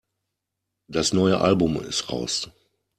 [0.87, 2.49] Das neue Album ist raus.